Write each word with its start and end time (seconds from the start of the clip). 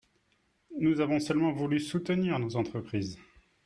Nous 0.79 0.99
avons 0.99 1.19
seulement 1.19 1.51
voulu 1.51 1.79
soutenir 1.79 2.39
nos 2.39 2.55
entreprises 2.55 3.19